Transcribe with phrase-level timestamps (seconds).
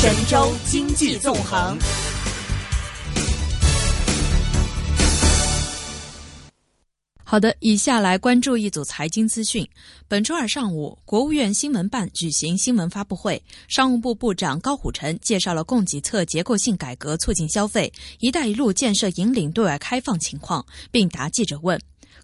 [0.00, 1.76] 神州经济纵横。
[7.24, 9.68] 好的，以下来关注一组财经资讯。
[10.06, 21.76] 本周二上午，国务院新闻办举行新闻发布会，商务部部长高虎城介绍了供给侧结构性改革促进消费、“一带一路”建设引领对外开放情况，并答记者问。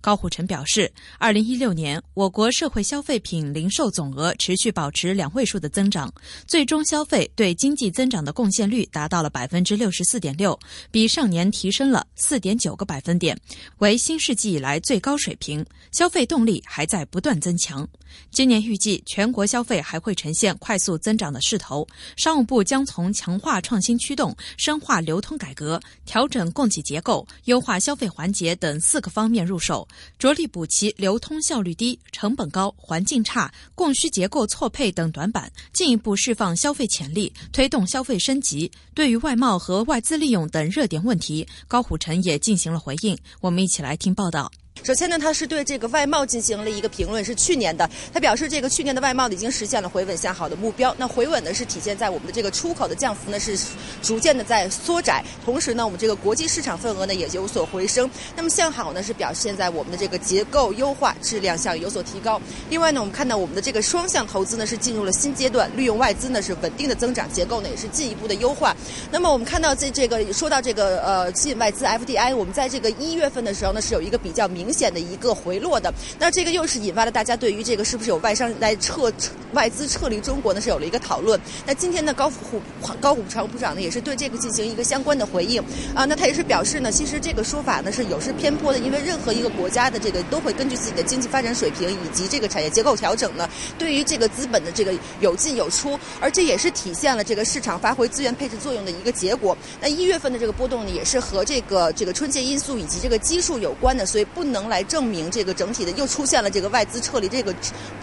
[0.04, 6.12] 高虎城表示，二零一六年我国社会消费品零售总额持续保持两位数的增长，
[6.46, 13.34] 最终消费对经济增长的贡献率达到了百分之六十四点六，比上年提升了四点九个百分点，
[13.78, 15.64] 为新世纪以来最高水平。
[15.90, 17.88] 消费动力还在不断增强。
[18.30, 21.86] 今年预计全国消费还会呈现快速增长的势头。
[22.16, 29.86] 商务部将从强化创新驱动、深化流通改革、调整供给结构、优化消费环节等四个方面入手。
[30.18, 38.70] 着力补齐流通效率低、成本高、环境差、供需结构错配等短板，进一步释放消费潜力，推动消费升级。
[38.94, 43.16] 对于外贸和外资利用等热点问题，高虎城也进行了回应。
[43.40, 44.50] 我们一起来听报道。
[44.82, 47.88] 首先呢，他是对这个外贸进行了一个评论，是去年的。
[48.12, 50.94] 他表示，这个去年的外贸已经实现了回稳向好的目标。
[50.98, 53.56] 那回稳呢，是体现在我们的这个出口的降幅呢是
[54.02, 58.10] 逐渐的在缩窄，同时呢，我们这个国际市场份额呢也有所回升。
[58.36, 62.38] 那么向好呢是表现在我们的这个结构优化、质量上有所提高。
[62.68, 68.76] 另外呢，我们看到我们的这个双向投资呢是进入了新阶段，利用外资呢是稳定的增长，结构呢也是进一步的优化。
[69.10, 74.63] 那么我们看到这这个说到这个呃吸引外资 FDI，我们在这个一月份的时候呢是有一个比较明。
[74.64, 79.12] 明显的一个回落的，那这个又是引发了大家对于这个是不是有外商来撤
[79.52, 80.60] 外资撤离中国呢？
[80.60, 81.38] 是有了一个讨论。
[81.66, 82.60] 那今天呢，高虎
[82.98, 85.62] 高虎常部长呢也是对这个进行一个相关的回应
[85.94, 86.06] 啊。
[86.06, 93.46] 那他也是表示呢，其实这个说法呢是有失偏颇的，因为任何一个国家的这个都会根据自己的经济发展水平以及这个产业结构调整呢，
[93.78, 99.56] 对于这个资本的这个有进有出，而这也是体现了这个市场发挥资源配置作用的一个结果。
[99.80, 104.53] 那一月份的这个波动呢，也是和这个这个春节因素以及这个基数有关的，所以不能。
[104.54, 107.52] 能来证明这个整体的又出现了这个外资撤离这个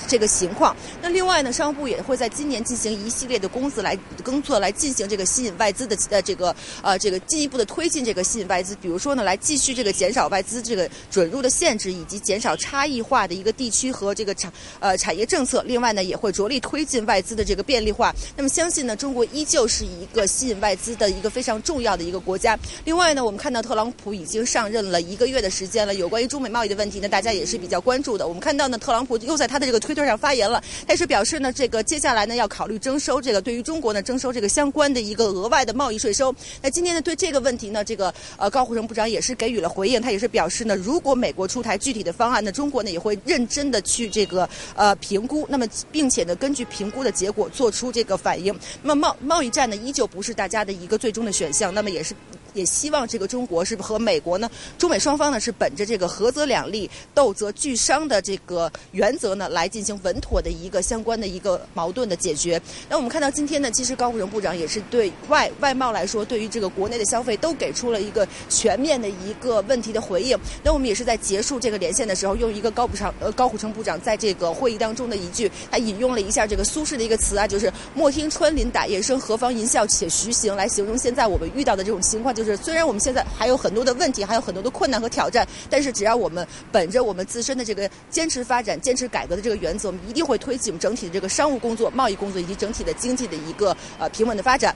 [0.08, 0.76] 这个情况。
[1.02, 8.76] 那另外呢，商务部也会在今年进行一系列的工作来工作来进行这个吸引外资的呃这个呃这个进一步的推进这个吸引外资。
[8.82, 15.64] 比如说呢，来继续这个减少外资这个准入的限制，以及减少差异化的一个地区和这个产呃产业政策。
[15.66, 18.14] 另外呢，也会着力推进外资的这个便利化。
[18.36, 22.58] 那么相信呢，中国依旧是一个吸引外资的一个非常重要的一个国家。
[22.84, 26.52] 另外呢，我们看到特朗普已经上任了一个月的时间了，有关于中中美。
[26.52, 28.28] 贸易的问题呢，大家也是比较关注的。
[28.28, 36.35] 我们看到呢，特朗普又在他的这个推特上发言了，他是表示呢，这个接下来呢要考虑征收这个对于中国呢征收这个相关的一个额外的贸易税收。
[36.62, 48.53] 那今天呢，对这个问题呢，这个呃高虎城部长也是给予了回应，他也是表示呢，如果美国出台具体的方案呢，中国呢也会认真的去这个呃评估，那么并且呢根据评估的结果做出这个反应。
[48.81, 52.13] 那么贸贸易战呢，依旧不是大家的一个最终的选项，那么也是。
[52.53, 62.62] 也希望这个中国是和美国呢，中美双方呢是本着这个和则两利，斗则俱伤的这个原则呢，来进行稳妥的一个相关的一个矛盾的解决。
[62.90, 70.38] 那我们看到今天呢，其实高虎城部长也是对外外贸来说，对于这个国内的消费都给出了一个全面的一个问题的回应。
[70.64, 82.34] 那我们也是在结束这个连线的时候，用一个高部长呃高虎城部长在这个会议当中的一句，他引用了一下这个苏轼的一个词啊，就是“莫听穿林打叶声，何妨吟啸且徐行”，来形容现在我们遇到的这种情况。
[82.34, 94.76] 就是虽然我们现在还有很多的问题，还有很多的困难和挑战，但是只要我们本着我们自身的这个坚持发展、坚持改革的这个原则，我们一定会推进我们整体的这个商务工作、贸易工作以及整体的经济的一个呃平稳的发展。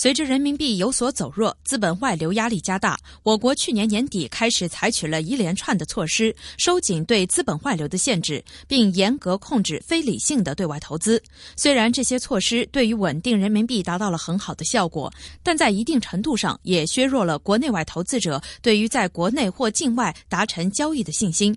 [0.00, 11.22] 随着人民币有所走弱，资本外流压力加大，我国去年年底开始采取了一连串的措施，收紧对资本外流的限制，并严格控制非理性的对外投资。
[11.54, 15.12] 虽然这些措施对于稳定人民币达到了很好的效果，
[15.42, 21.54] 但在一定程度上也削弱了国内外投资者对于在国内或境外达成交易的信心。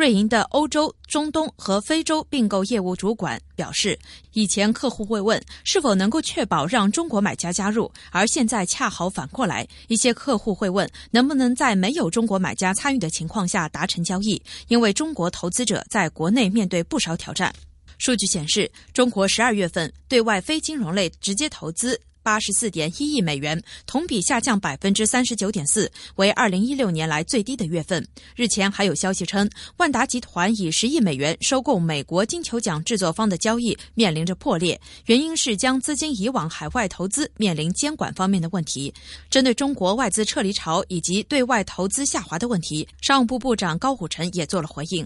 [0.00, 3.98] 瑞银的欧洲、中东和非洲并购业务主管表示，
[4.32, 17.54] 以前客户会问是否能够确保让中国买家加入，而现在恰好反过来，一些客户会问能不能在没有中国买家参与的情况下达成交易，因为中国投资者在国内面对不少挑战。
[17.98, 22.00] 数据显示，中国十二月份对外非金融类直接投资。
[22.30, 28.06] 八十四点一亿美元，同比下降百分之三十九点四，为二零一六年来最低的月份。
[28.36, 38.94] 日前还有消息称，万达集团以十亿美元收购美国金球奖制作方的交易面临着破裂，原因是将资金移往海外投资面临监管方面的问题。
[39.28, 45.04] 针对中国外资撤离潮以及对外投资下滑的问题，商务部部长高虎城也做了回应。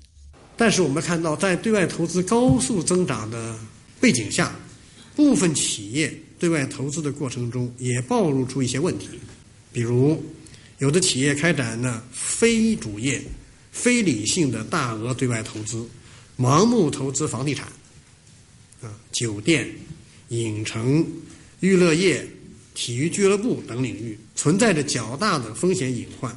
[0.59, 3.57] 但是我们看到，在对外投资高速增长的
[3.99, 4.55] 背景下，
[5.17, 6.15] 部分企业。
[6.39, 9.09] 对外投资的过程中，也暴露出一些问题，
[9.73, 10.23] 比如
[10.79, 13.23] 有的企业开展了非主业、
[13.73, 15.89] 非理性的大额对外投资，
[16.39, 17.67] 盲目投资房地产、
[18.83, 19.69] 啊酒店、
[20.29, 21.07] 影城、
[21.61, 22.27] 娱乐业、
[22.75, 26.37] 体育俱乐部等领域，存在着较大的风险隐患。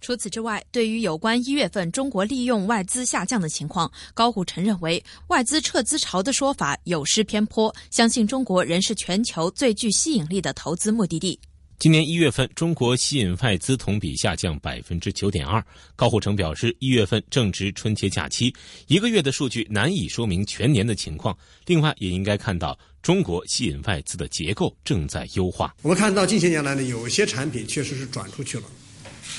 [0.00, 11.38] 除此之外，对于有关一月份中国利用外资下降的情况，高虎城认为外资撤资潮的说法有失偏颇，相信中国仍是全球最具吸引力的投资目的地。
[11.78, 15.64] 今年一月份，中国吸引外资同比下降百分之九点二。
[15.96, 18.54] 高虎城表示，一月份正值春节假期，
[18.86, 21.34] 一个月的数据难以说明全年的情况。
[21.64, 25.74] 另外，也应该看到中国吸引外资的结构正在优化。
[25.80, 28.64] 我们看到近些年来呢，有些产品确实是转出去了，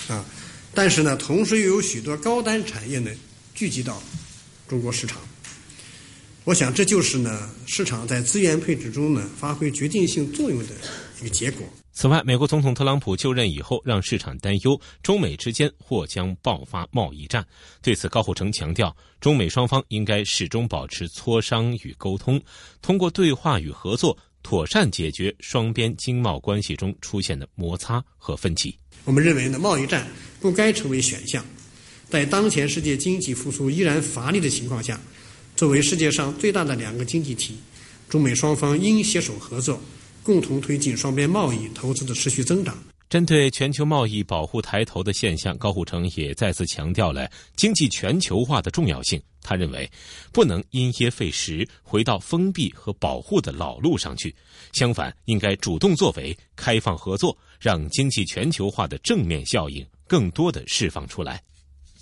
[0.07, 0.25] 啊。
[0.73, 3.11] 但是呢，同时又有许多高端产业呢
[3.53, 4.01] 聚集到
[4.67, 5.19] 中国市场。
[6.43, 10.73] 我想，这就是呢市场在资源配置中呢发挥决定性作用的
[11.19, 11.67] 一个结果。
[11.93, 17.45] 此外，美国总统特朗普就任以后，让市场担忧中美之间或将爆发贸易战。
[17.81, 22.41] 对此，高虎城强调，中美双方应该始终保持磋商与沟通，
[22.81, 28.75] 通过对话与合作，妥善解决双边经贸关系中出现的摩擦和分歧。
[29.03, 30.07] 我们认为呢，贸易战
[30.39, 31.45] 不该成为选项。
[32.09, 34.99] 在当前世界经济复苏依然乏力的情况下，
[35.55, 37.55] 作为世界上最大的两个经济体，
[38.09, 39.81] 中美双方应携手合作，
[40.21, 42.77] 共同推进双边贸易投资的持续增长。
[43.11, 49.21] 针对全球贸易保护抬头的现象，高虎城也再次强调了经济全球化的重要性。
[49.41, 49.91] 他认为，
[50.31, 54.33] 不能因噎废食，回到封闭和保护的老路上去。
[54.71, 61.43] 相反，应该主动作为，开放合作，让经济全球化的正面效应更多的释放出来。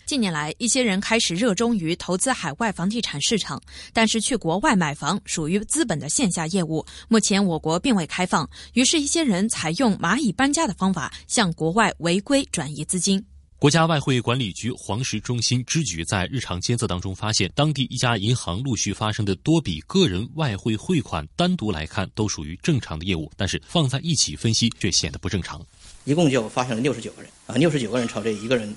[0.10, 3.62] 近年来，一些人开始热衷于投资海外房地产市场，
[3.94, 13.24] 但是去国外买房属于资本的线下业务，目前我国并未开放，于是，一些人采用蚂蚁搬家的方法向国外违规转移资金。
[13.60, 25.64] 国家外汇管理局黄石中心支局在日常监测当中发现，当地一家银行陆续发生的多笔个人外汇汇款，单独来看都属于正常的业务，但是放在一起分析却显得不正常。
[26.06, 28.76] 一共就发现了六十九个人啊，六十九个人朝这一个人，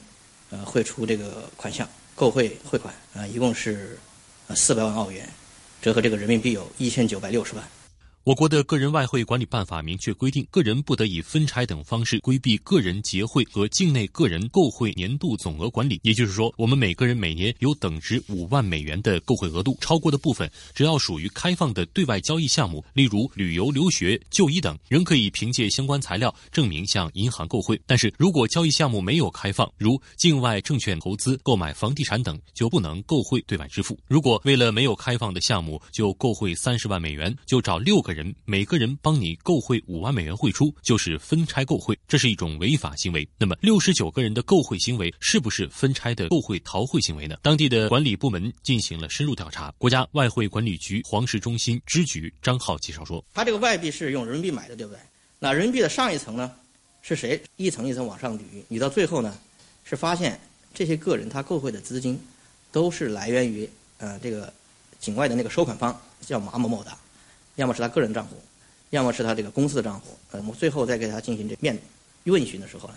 [0.53, 3.99] 呃，汇出这个款项，购汇汇款啊，一共是
[4.55, 5.27] 四百万澳元，
[5.81, 7.65] 折合这个人民币有一千九百六十万。
[8.25, 15.99] 我国的个人外汇管理办法明确规定，个人不得以分拆等方式规避个人结汇和境内个人购汇年度总额管理。
[16.05, 27.81] 也就是说，我们每个人每年有等值五万美元的购汇额度，超过的部分，只要属于开放的对外交易项目，例如旅游、留学、就医等，仍可以凭借相关材料证明向银行购汇。
[27.89, 33.99] 但是如果交易项目没有开放，如境外证券投资、购买房地产等，就不能购汇对外支付。
[34.07, 38.12] 如果为了没有开放的项目就购汇三十万美元，就找六个。
[38.13, 43.29] 人每个人帮你购汇五万美元汇出，就是分拆购汇，这是一种违法行为。
[43.39, 47.37] 那么六十九个人的购汇行为是不是分拆的购汇逃汇行为呢？
[47.43, 49.73] 当地的管理部门进行了深入调查。
[49.79, 55.01] 国家外汇管理局黄石中心支局张浩介绍说：“他这个外币是用人民币买的，对不对？
[55.39, 56.53] 那人民币的上一层呢，
[57.03, 57.43] 是谁？
[57.57, 59.37] 一层一层往上捋，捋到最后呢，
[59.85, 60.41] 是发现
[60.73, 62.19] 这些个人他购汇的资金，
[62.71, 63.69] 都是来源于
[63.99, 64.53] 呃这个
[65.01, 66.97] 境外的那个收款方叫马某某的。”
[67.57, 68.37] 要么是他个人账户，
[68.91, 70.17] 要么是他这个公司的账户。
[70.31, 71.79] 呃，我们最后再给他进行这面
[72.25, 72.95] 问询的时候呢，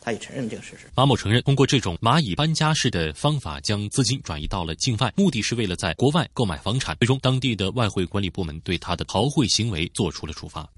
[0.00, 0.88] 他也承认这个事实。
[0.94, 6.96] 马某承认，通过这种蚂蚁搬家式的方法将资金转移到了境外，目的是为了在国外购买房产。
[7.00, 10.68] 最终，当地的外汇管理部门对他的逃汇行为做出了处罚。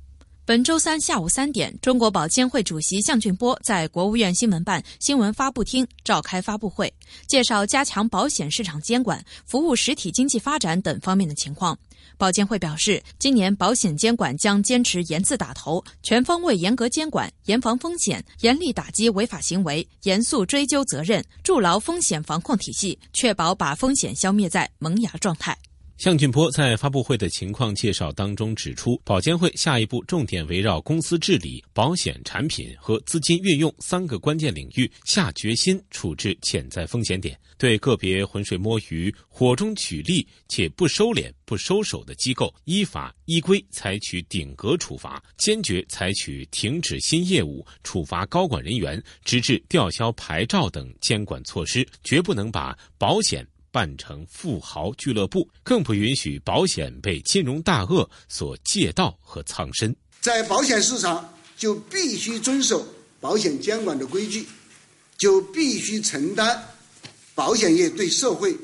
[0.47, 6.93] 本周三下午三点，中国保监会主席项俊波在国务院新闻办新闻发布厅召开发布会，
[7.29, 11.79] 介绍加强保险市场监管、服务实体经济发展等方面的情况。
[12.21, 25.57] 保监会表示，今年保险监管将坚持严字打头，全方位严格监管，严防风险，严厉打击违法行为，严肃追究责任，筑牢风险防控体系，确保把风险消灭在萌芽状态。
[26.01, 53.47] 向俊波在发布会的情况介绍当中指出，保监会下一步重点围绕公司治理、保险产品和资金运用三个关键领域下决心处置潜在风险点，对个别浑水摸鱼、火中取栗且不收敛、不收手的机构，依法依规采取顶格处罚，坚决采取停止新业务、处罚高管人员、直至吊销牌照等监管措施，绝不能把保险。
[53.73, 59.95] 办成富豪俱乐部，更不允许保险被金融大鳄所借道和藏身。
[60.21, 62.87] 在保险市场，就必须遵守
[63.21, 64.47] 保险监管的规矩，
[65.17, 66.63] 就必须承担
[67.35, 68.57] 保险业对社会、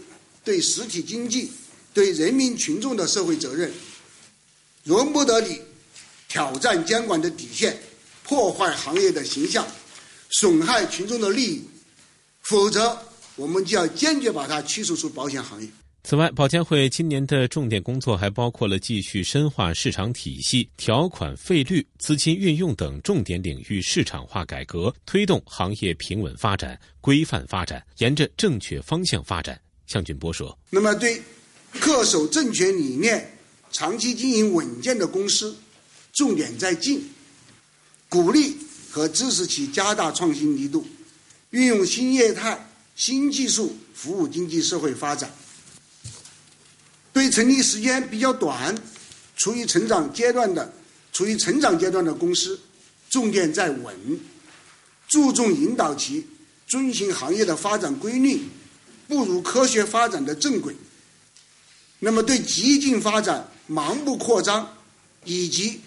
[0.44, 1.50] 对实体经济、
[1.94, 3.72] 对人民群众的社会责任。
[4.84, 5.60] 容不得你
[6.28, 7.76] 挑战监管的底线，
[8.22, 9.66] 破坏行业的形象，
[10.30, 11.64] 损害群众的利益，
[12.42, 12.96] 否则
[13.36, 15.68] 我们就要坚决把它驱逐出保险行业。
[16.02, 29.60] 此外，保监会今年的重点工作还包括了继续深化市场体系、条款费率、资金运用等重点领域市场化改革，推动行业平稳发展、规范发展，沿着正确方向发展。
[29.88, 31.20] 向俊波说：“那么，对
[31.80, 33.36] 恪守正确理念、
[33.72, 35.56] 长期经营稳健的公司，
[36.12, 37.04] 重点在进，
[38.08, 38.56] 鼓励
[38.90, 40.86] 和支持其加大创新力度，
[41.50, 42.64] 运用新业态、
[42.96, 45.30] 新技术，服务经济社会发展。”
[47.12, 48.74] 对成立时间比较短、
[49.36, 50.72] 处于成长阶段的、
[51.12, 52.58] 处于成长阶段的公司，
[53.08, 53.94] 重点在稳，
[55.08, 56.26] 注重引导其
[56.66, 58.42] 遵循行业的发展规律，
[59.08, 60.76] 步入科学发展的正轨。
[62.00, 64.76] 那么，对激进发展、盲目扩张
[65.24, 65.80] 以及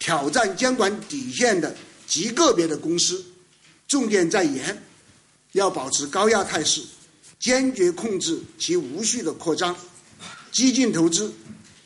[0.00, 1.76] 挑战监管底线的
[2.08, 3.24] 极个别的公司，
[3.86, 4.82] 重点在严，
[5.54, 6.82] 要保持高压态势，
[7.38, 9.74] 坚决控制其无序的扩张。
[10.50, 11.32] 激进投资，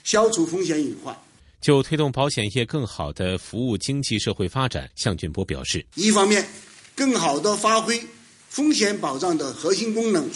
[0.05, 1.17] 消除风险隐患。
[1.61, 6.47] 就推动保险业更好的服务经济社会发展，向俊波表示：一方面，
[6.95, 8.03] 更好的发挥
[8.49, 10.31] 风险保障的核心功能，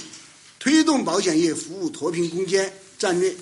[0.59, 3.35] 推动保险业服务脱贫攻坚战略，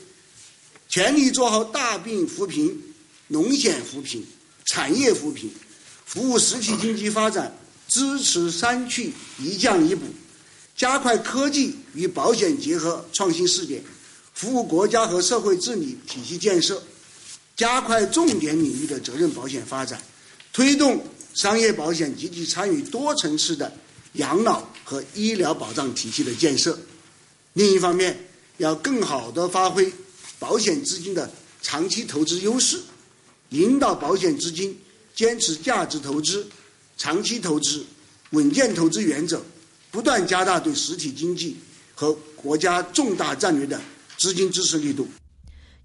[0.89, 2.81] 全力做好大病扶贫、
[3.27, 4.25] 农险扶贫、
[4.67, 5.51] 产业扶贫，
[6.05, 7.57] 服务实体经济发展，
[7.91, 10.07] 支持三去一降一补，
[10.77, 13.83] 加快科技与保险结合创新试点。
[14.33, 16.81] 服务国家和社会治理体系建设，
[17.57, 20.01] 加快重点领域的责任保险发展，
[20.53, 21.05] 推动
[21.35, 23.71] 商业保险积极参与多层次的
[24.15, 26.79] 养老和医疗保障体系的建设。
[27.55, 28.17] 另一方面，
[28.59, 29.93] 要更好地发挥
[30.39, 31.29] 保险资金的
[31.61, 32.81] 长期投资优势，
[33.51, 34.79] 引导保险资金
[35.15, 36.49] 坚持价值投资、
[37.03, 37.83] 长期投资、
[38.33, 39.41] 稳健投资原则，
[39.91, 41.57] 不断加大对实体经济
[41.95, 43.81] 和国家重大战略的。
[44.19, 45.09] 资金支持力度。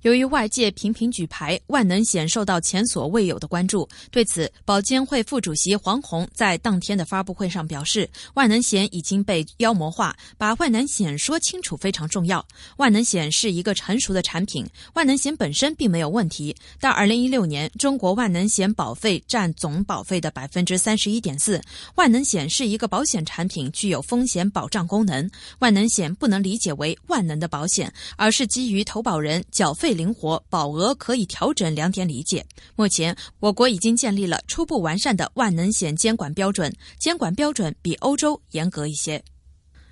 [0.06, 3.90] 由于外界频频举牌，万能险受到前所未有的关注。
[4.12, 12.46] 对此，保监会副主席黄红在当天的发布会上表示，万能险已经被妖魔化，把万能险说清楚非常重要。
[12.78, 16.56] 万能险是一个成熟的产品，万能险本身并没有问题。
[16.80, 21.60] 到二零一六年，中国万能险保费占总保费的百分之三十一点四。
[21.96, 25.28] 万能险是一个保险产品，具有风险保障功能。
[25.58, 29.95] 万能险不能理解为万能的保险，而是基于投保人缴费。
[29.96, 32.46] 灵活，保额可以调整两点理解。
[32.76, 39.24] 目前，我国已经建立了初步完善的万能险监管标准，监管标准比欧洲严格一些。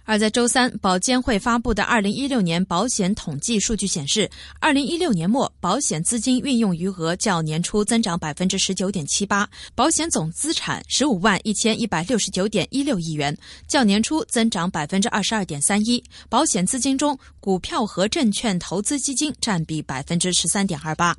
[0.05, 4.29] 而在周三，保监会发布的二零一六年保险统计数据显示，
[4.59, 13.35] 二零一六年末保险资金运用余额较年初增长百分之十九点七八，保险总资产十五万一千一百六十九点一六亿元，
[13.67, 16.03] 较年初增长百分之二十二点三一。
[16.27, 21.15] 保险资金中，股票和证券投资基金占比百分之十三点二八。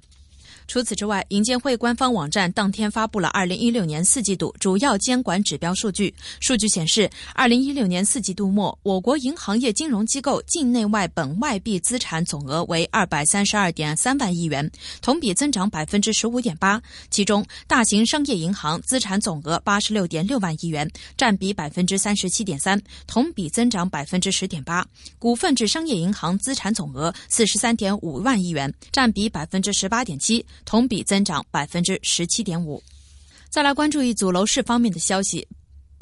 [0.67, 6.13] 除此之外，银监会官方网站当天发布了二零一六年四季度主要监管指标数据。
[6.41, 14.69] 数据显示，二零一六年四季度末，我国银行业金融机构境内外本外币资产总额为二百三十二点三万亿元，
[15.01, 16.81] 同比增长百分之十五点八。
[17.11, 24.85] 其中，大型商业银行资产总额八十六点六万亿元，占比百分之三十七点三，同比增长百分之十点八。
[25.19, 30.45] 股份制商业银行资产总额四十三点五万亿元，占比百分之十八点七。
[30.65, 32.83] 同比增长百分之十七点五。
[33.49, 35.47] 再来关注一组楼市方面的消息。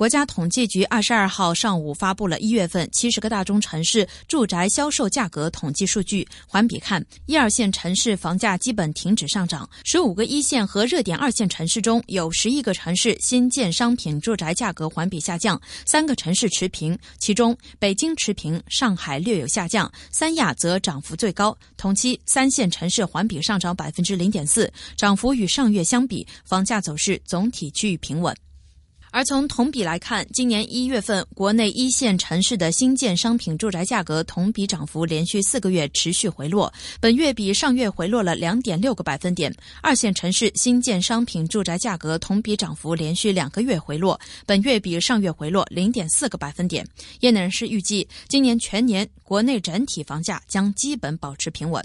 [0.03, 6.27] 国家统计局二十二号上午发布了一月份七十个大中城市住宅销售价格统计数据。
[6.45, 21.57] 环比看，一二线城市房价基本停止上涨，十五个一线和热点二线城市中有十一个城市新建商品住宅价格环比下降，三个城市持平，其中北京持平，上海略有下降，三亚则涨幅最高。
[21.77, 28.35] 同期三线城市环比上涨百分之零点四，涨幅与上月相比，房价走势总体趋于平稳。
[29.13, 39.55] 而从同比来看，今年一月份国内一线城市的新建商品住宅价格同比涨幅连续四个月持续回落，本月比上月回落了两点六个百分点。
[39.83, 46.83] 二线城市新建商品住宅价格同比涨幅连续两个月回落，本月比上月回落零点四个百分点。
[47.21, 51.85] 业内人士预计，今年全年国内整体房价将基本保持平稳。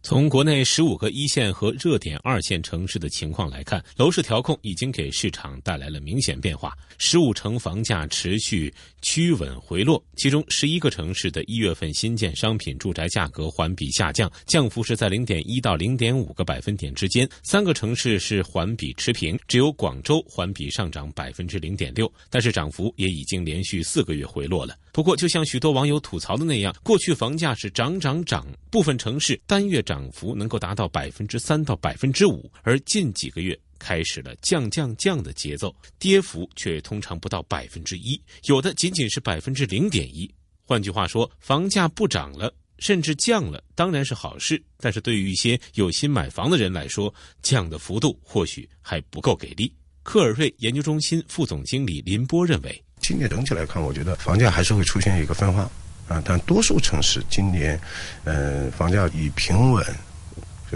[0.00, 6.72] 从国内十五个一线和热点二线城市的情况来看，楼市调控已经给市场带来了明显变化。
[6.98, 17.28] 十五城房价持续趋稳回落，其中十一个城市的一月份新建商品住宅价格环比下降，降幅是在零点一到零点五个百分点之间。
[17.42, 24.74] 三个城市是环比持平，只有广州环比上涨百分之零点六，但是涨幅也已经连续四个月回落了。
[24.98, 40.28] 不过，就像许多网友吐槽的那样，过去房价是涨涨涨，部分城市单月涨幅能够达到百分之三到百分之五，而近几个月开始了降降降的节奏，跌幅却通常不到百分之一，有的仅仅是百分之零点一。
[40.64, 49.72] 换句话说，房价不涨了，甚至降了，当然是好事，但是对于一些有心买房的人来说，降的幅度或许还不够给力。
[50.02, 52.84] 克尔瑞研究中心副总经理林波认为。
[53.00, 55.70] 今年整体来看，我觉得房价还是会出现一个分化
[56.08, 57.78] 啊，但多数城市今年，
[58.24, 59.84] 呃，房价以平稳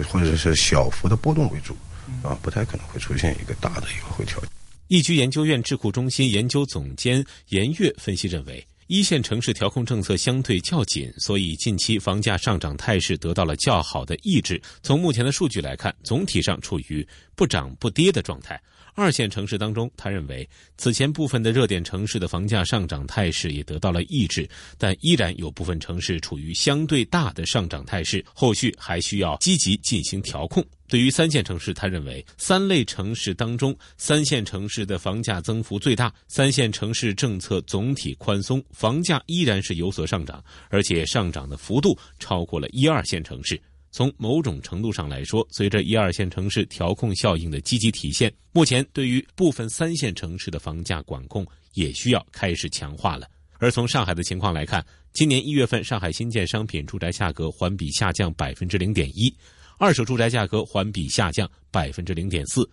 [0.09, 1.75] 或者是小幅的波动为主
[2.23, 4.41] 啊，不太可能会出现一个大的一个回调。
[4.87, 14.61] 易居研究院智库中心研究总监严跃分析认为，一线城市调控政策相对较紧，所以近期房价上涨态势得到了较好的抑制。
[14.83, 18.61] 从目前的数据来看，总体上处于不涨不跌的状态。
[18.95, 20.47] 二线城市当中，他认为
[20.77, 24.47] 此前部分的热点城市的房价上涨态势也得到了抑制，
[24.77, 30.63] 但依然有部分城市处于相对大的上涨态势，后续还需要积极进行调控。
[30.87, 43.59] 对于三线城市，他认为三类城市当中，三线城市的房价增幅最大，三线城市政策总体宽松，房价依然是有所上涨，而且上涨的幅度超过了一二线城市。
[43.93, 51.45] 从某种程度上来说，随着一二线城市调控效应的积极体现，目前对于部分三线城市的房价管控
[51.75, 53.29] 也需要开始强化了。
[53.59, 54.83] 而从上海的情况来看，
[55.13, 59.31] 今年一月份上海新建商品住宅价格环比下降百分之零点一，
[59.77, 62.67] 二手住宅价格环比下降百分之零点四。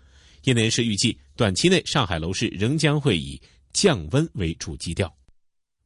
[0.45, 3.39] 业内人士预计，短期内上海楼市仍将会以
[3.75, 5.15] 降温为主基调。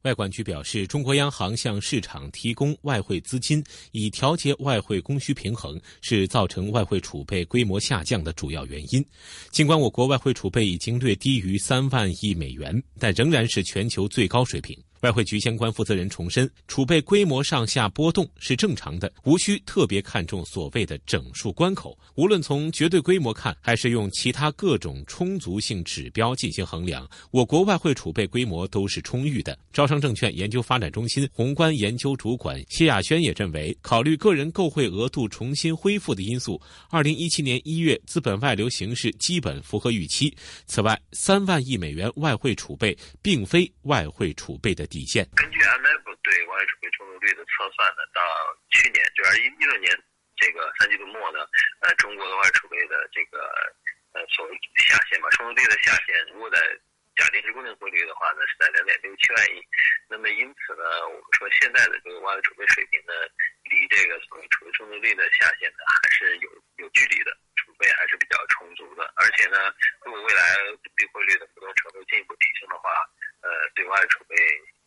[0.05, 9.03] 外管局表示，中国央行向市场提供外汇资金，以调节外汇供需平衡，是造成外汇储备规模下降的主要原因。
[9.49, 14.77] 尽管我国外汇储备已经略低于三万亿美元，但仍然是全球最高水平。
[15.05, 21.95] 外汇局相关负责人重申，储备规模上下波动是正常的，无需特别看重所谓的整数关口。
[22.15, 29.55] 无论从绝对规模看，还是用其他各种充足性指标进行衡量，我国外汇储备规模都是充裕的。
[29.71, 40.35] 招商证券研究发展中心宏观研究主管谢亚轩也认为，考虑个人购汇额度重新恢复的因素，二零一七年一月资本外流形势基本符合预期。
[40.65, 44.89] 此外，三万亿美元外汇储备并非外汇储备的。
[44.95, 45.27] 底线。
[45.35, 48.23] 根据 MF 对外储备充足率的测算呢，到
[48.71, 49.91] 去年就二一一六年
[50.39, 51.43] 这个三季度末呢，
[51.83, 53.43] 呃，中国的外储备的这个
[54.15, 56.59] 呃所谓下限吧，充足率的下限，如果在
[57.19, 59.59] 假定是固定汇率的话呢，是在两点六七万亿。
[60.07, 63.11] 那么因此呢，我们说现在的这个外汇储备水平呢，
[63.67, 69.03] 离这个所谓储备充足率的下限呢，还是有有距离的，储备还是比较充足的。
[69.19, 69.75] 而且呢，
[70.07, 72.91] 如果未来货币汇率的浮动程度进一步提升的话，
[73.43, 74.35] 呃，对外储备。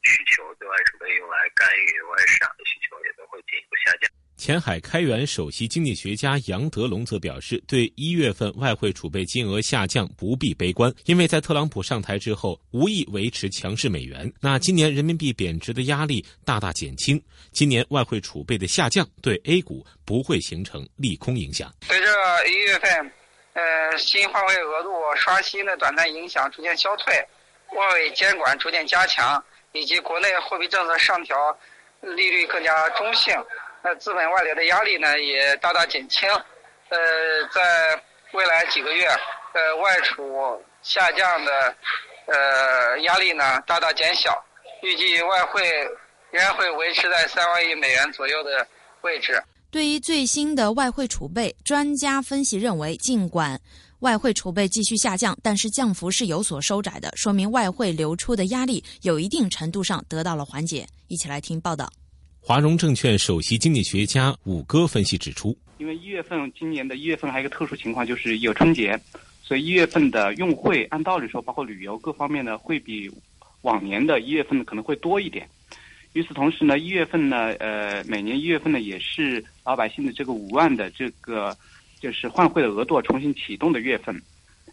[0.02, 4.10] 需求对外储备用来干预外市场的需求也都会进一步下降。
[4.36, 14.32] 前海开源首席经济学家杨德龙则表示，对一月份外汇储备金额下降不必悲观，因为在特朗普上台之后，无意维持强势美元。
[14.40, 21.74] 那今年人民币贬值的压力大大减轻，今年外汇储备的下降对 A 股不会形成利空影响。
[21.82, 22.06] 随着
[22.48, 23.12] 一月份，
[23.54, 27.12] 呃，新换汇额度刷新的短暂影响逐渐消退，
[27.76, 29.44] 外围监管逐渐加强。
[29.72, 31.56] 以及国内货币政策上调，
[32.00, 33.34] 利率更加中性，
[33.82, 36.28] 那资本外流的压力呢也大大减轻。
[36.88, 36.98] 呃，
[37.52, 38.02] 在
[38.32, 39.06] 未来几个月，
[39.52, 41.76] 呃，外储下降的
[42.26, 44.42] 呃压力呢大大减小，
[44.82, 45.62] 预计外汇
[46.30, 48.66] 仍然会维持在三万亿美元左右的
[49.02, 49.42] 位置。
[49.70, 53.60] 对于最新的外汇储备，专家分析认为，尽管。
[54.00, 60.86] 外汇储备继续下降，但是降幅是有所收窄的，说明外汇流出的压力有一定程度上得到了缓解。
[61.08, 61.90] 一起来听报道。
[62.40, 68.96] 华融证券首席经济学家武哥分析指出，因为一月份今年的一月份还有一个特殊情况，就是有春节，
[69.42, 73.10] 所以一月份的用汇按道理说，包括旅游各方面呢，会比
[73.62, 75.48] 往年的一月份可能会多一点。
[76.12, 81.56] 与此同时呢，一月份呢，呃，每年一月份呢，也是老百姓的这个五万的这个。
[82.00, 84.22] 就是换汇的额度重新启动的月份，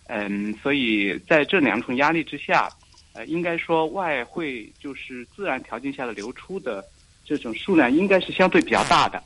[0.08, 2.70] 嗯，所以在这两重压力之下，
[3.14, 6.84] 呃，应该说外汇就是自然条件下的流出的
[7.24, 9.22] 这种数量应该是相对比较大的，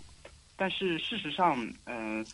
[0.55, 2.25] 但是事实上，嗯。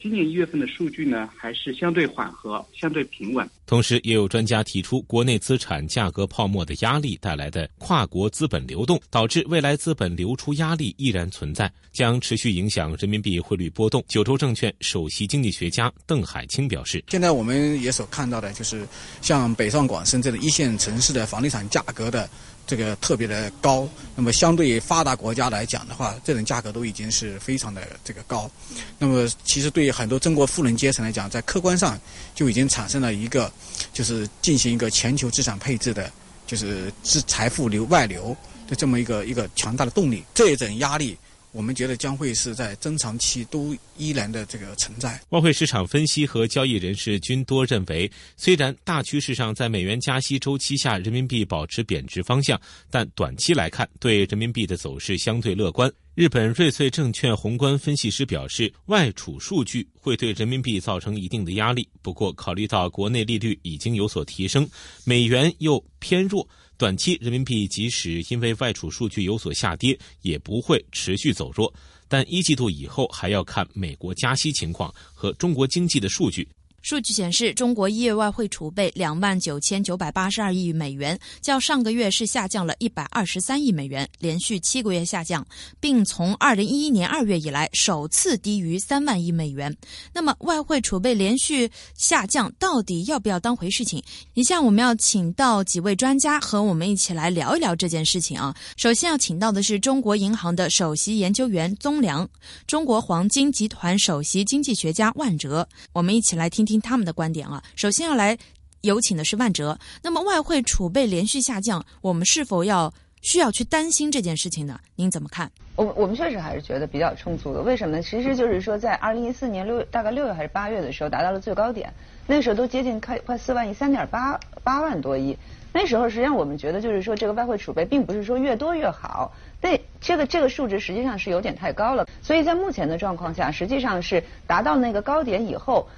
[0.00, 3.48] 今年一月份的数据呢，还是相对缓和、相对平稳。
[3.66, 14.04] 同时，也有专家提出，国内资产价格泡沫的压力带来的跨国资本流动，导致未来资本流出压力依然存在，将持续影响人民币汇率波动。
[14.06, 18.86] 九州证券首席经济学家邓海清表示：“现在我们也所看到的，就是
[19.20, 22.28] 像北上广深这种一线城市的房地产价格的。”
[22.66, 28.50] 这个特别的高，那么相对于发达国家来讲的话，这种价格都已经是非常的这个高。
[28.98, 31.98] 那么其实对于很多中国富人阶层来讲，在客观上
[32.34, 33.52] 就已经产生了一个，
[33.92, 36.10] 就是进行一个全球资产配置的，
[36.46, 38.36] 就是资财富流外流
[38.68, 40.24] 的这么一个一个强大的动力。
[40.32, 41.18] 这种压力。
[41.52, 45.20] 我们觉得将会是在中长期都依然的这个存在。
[45.28, 52.60] 外汇市场分析和交易人士均多认为，虽然大趋势上在美元加息周期下，人民币保持贬值方向，
[52.90, 55.92] 但短期来看，对人民币的走势相对乐观。
[56.14, 61.88] 日本瑞穗证券宏观分析师表示，外储数据会对人民币造成一定的压力。
[62.02, 64.68] 不过，考虑到国内利率已经有所提升，
[65.04, 66.46] 美元又偏弱。
[66.82, 71.72] 短期人民币即使因为外储数据有所下跌，也不会持续走弱。
[72.08, 76.48] 但一季度以后还要看美国加息情况和中国经济的数据。
[76.82, 85.46] 数据显示，中国一月外汇储备两万九千九百八十二亿美元，较上个月是下降了一百二十三亿美元，连续七个月下降，
[85.78, 89.74] 并从二零一一年二月以来首次低于三万亿美元。
[90.12, 94.02] 那么，外汇储备连续下降，到底要不要当回事情？
[94.34, 98.52] 以下我们要请到几位专家和我们一起来聊一聊这件事情啊。
[98.76, 102.28] 首先要请到的是中国银行的首席研究员宗良，
[102.66, 106.71] 中国黄金集团首席经济学家万哲，我们一起来听听。
[106.72, 107.62] 听他们的观点啊。
[107.76, 108.36] 首先要来
[108.80, 109.78] 有请的是万哲。
[110.02, 114.80] 那么外汇储备连续下降，我们是否要需要去担心这件事情呢？
[114.96, 115.50] 您怎么看？
[115.76, 117.60] 我我们确实还是觉得比较充足的。
[117.60, 118.00] 为什么？
[118.02, 121.92] 其实就是说，在二零一四年六大概六月还是八月的时候，达到了最高点，
[122.26, 125.36] 那时候都接近快快四万亿，三点八八万多亿。
[125.72, 129.32] 那时候实际上我们觉得就是说，这个外汇储备并不是说越多越好。
[129.60, 132.06] 对，这个这个数值实际上是有点太高了。
[132.20, 135.88] 所以在目前的状况下，实际上是达到那个高点以后。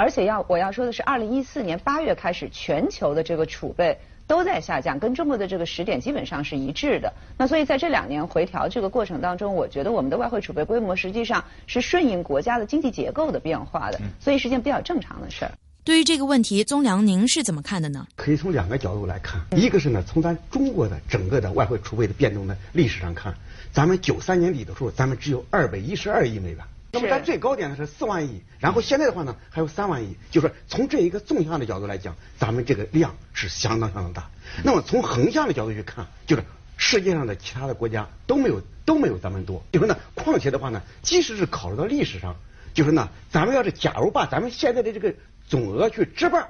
[0.00, 7.12] 而且要我要说的是，二零一四年八月开始，全球的这个储备都在下降，跟中国的这个时点基本上是一致的。
[7.36, 15.52] 那所以在这两年回调这个过程当中，我觉得我们的外汇储备规模实际上是顺应国家的经济结构的变化的，所以是件比较正常的事儿。
[15.84, 18.06] 对于这个问题，宗良您是怎么看的呢？
[18.16, 23.34] 可以从两个角度来看，一个是呢，从咱中国的整个的外汇储备的变动的历史上看，
[23.70, 26.58] 咱们九三年底的时候，咱们只有二百一十二亿美元。
[26.92, 34.28] 那么在最高点呢是四万亿，然后现在的话呢还有三万亿，就是说从这一个纵向的角度来讲，咱们这个量是相当相当大。
[34.64, 36.42] 那么从横向的角度去看，就是
[36.76, 39.62] 世界上的其他的国家都没有都没有咱们多。
[39.70, 42.34] 就是呢，况且的话呢，即使是考虑到历史上，
[42.74, 45.14] 就是呢，咱们要是假如把咱们现在的这个
[45.48, 46.48] 总额去折半，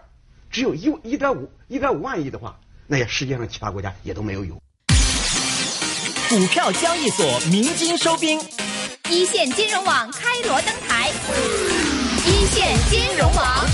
[0.50, 4.54] 只有一一点五一点五万亿的话，那也世界上其他国家也都没有有。
[6.30, 8.40] 股票交易所鸣金收兵。
[9.10, 11.10] 一线金融网开锣登台，
[12.24, 13.66] 一线金融网。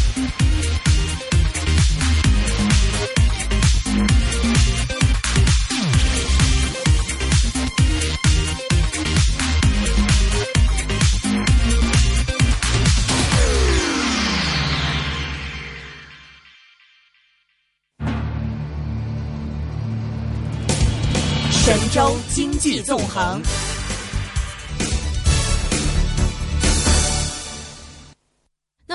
[21.51, 23.43] 神州经济纵横。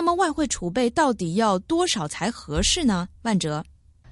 [0.02, 3.08] 那么外汇储备到底要多少才合适呢？
[3.22, 3.64] 万哲，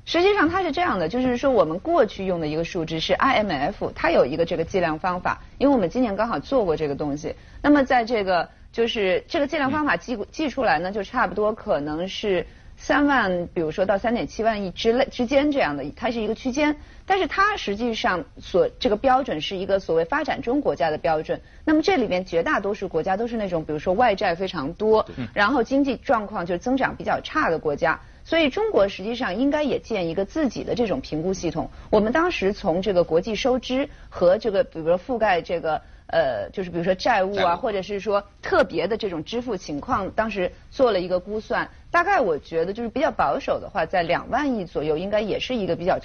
[0.06, 7.34] 实际上它是这样的，就是说我们过去用的一个数值是 IMF，它有一个这个计量方法，因为我们今年刚好做过这个东西。
[7.60, 12.46] 那么在这个就是这个计量方法计计出来呢，就差不多可能是。
[12.82, 21.42] 三万，比如说到三点七万亿之类之间这样的，它是一个区间，但是它实际上所这个标准是一个所谓发展中国家的标准。
[21.66, 28.00] 那么这里面绝大多数国家都是那种，比如说外债非常多，然后经济状况就增长比较差的国家。
[28.24, 31.70] 所以中国实际上应该也建一个自己的这种评估系统。
[31.90, 35.82] 我们当时从这个国际收支和这个，比如说覆盖这个。
[36.12, 45.98] 呃，就是比如说债务啊，或者是说特别的这种支付情况，当时做了一个估算，大概我觉得就是比较保守的话，在两万亿左右，应该也是一个比较。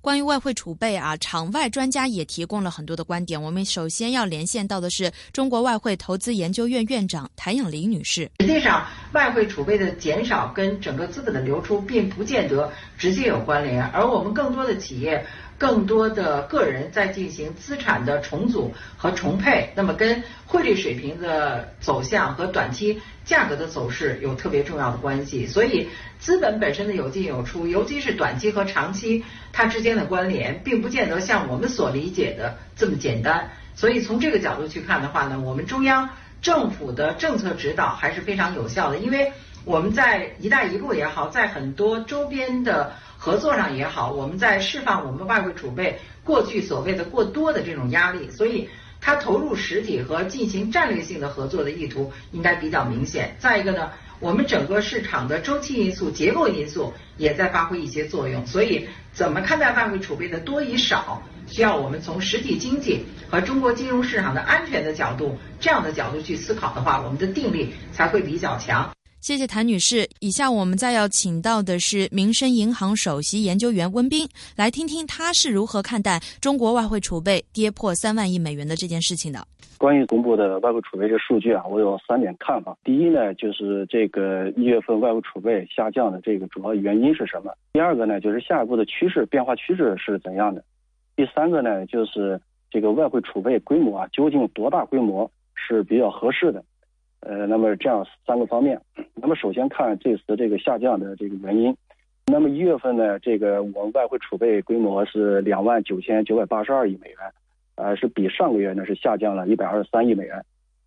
[0.00, 3.40] 关于外汇储备啊，场外专家也提供了很多的观点。
[3.40, 8.28] 我们首先要连线到的是中国外汇投资研究院院长谭咏麟女士。
[8.40, 15.24] 实际上，外汇储备的减少跟整个资本的流出并不见得直接有关联，而我们更多的企业，
[15.62, 25.46] 更多的个人在进行资产的重组和重配，那么跟汇率水平的走向和短期价格的走势有特别重要的关系。
[25.46, 33.50] 所以，资本本身的有进有出，尤其是短期和长期它之间的关联，并不见得像我们所理解的这么简单。
[33.76, 36.08] 所以，从这个角度去看的话呢，我们中央
[36.40, 39.32] 政府的政策指导还是非常有效的，因为
[39.64, 42.94] 我们在“一带一路”也好，在很多周边的
[43.24, 48.68] 合作上也好，我们在释放我们外汇储备过去所谓的过多的这种压力，所以
[49.00, 53.36] 它投入实体和进行战略性的合作的意图应该比较明显。
[53.38, 58.44] 再一个呢，我们整个市场的周期因素、结构因素也在发挥一些作用。
[58.44, 68.90] 所以，怎么看待外汇储备的多与少，需要我们从实体经济和中国金融市场的安全的角度这样的角度去思考的话，我们的定力才会比较强。
[69.22, 70.04] 谢谢谭女士。
[70.18, 79.38] 以下我们再要请到的是民生银行首席研究员温彬，来听听他是如何看待中国外汇储备跌破三万亿美元的这件事情的。
[79.78, 82.76] 关于公布的外汇储备这数据啊，我有三点看法。
[82.82, 87.52] 第一呢，就是这个一月份外汇储备下降的这个主要原因是什么？
[87.74, 90.64] 第二个呢，就是下一步的趋势变化趋势是怎样的？
[91.14, 92.40] 第三个呢，就是
[92.72, 96.64] 这个外汇储备规模啊，究竟多大规模是比较合适的？
[97.24, 98.80] 呃，那么这样三个方面，
[99.14, 101.72] 那么首先看这次这个下降的这个原因，
[102.26, 107.18] 那么一月份呢，这个我们外汇储备规模是两万九千九百八十二亿美元，
[107.76, 110.44] 呃，是比上个月呢是下降了一百二十三亿美元。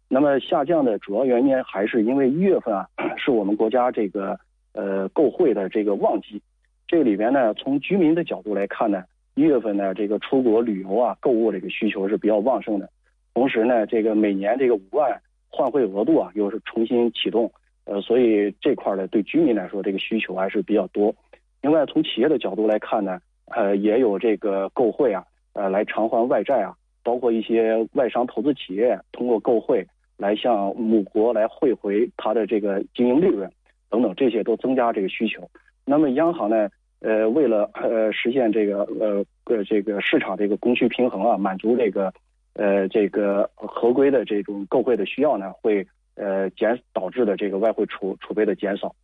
[0.10, 2.86] 那么下降的主要原因还是因为一月份啊，
[3.17, 4.38] 是我们国家这个
[4.74, 6.41] 呃购汇的这个旺季，
[6.86, 12.89] 这里边呢，从居民的角度来看呢，一月份呢这个出国旅游啊购物这个需求是比较旺盛的，
[13.34, 15.17] 同时呢，这个每年这个五万。
[15.55, 17.49] 换汇额度啊，又是重新启动，
[17.85, 21.15] 呃，所以这块儿呢，对居民来说，这个需求还是比较多。
[21.61, 23.17] 另外，从企业的角度来看呢，
[23.55, 29.87] 呃，也有这个购汇啊，呃，来偿还外债啊，包括一些外商投资企业通过购汇
[30.17, 33.49] 来向母国来汇回它的这个经营利润
[33.89, 35.49] 等等，这些都增加这个需求。
[35.85, 36.67] 那么，央行呢，
[36.99, 42.13] 呃，为了呃实现这个呃呃这个市场这个供需平衡啊，满足这个。
[42.55, 48.95] 呃，这个合规的这种购汇的需要呢，会呃减导致的这个外汇储储备的减少。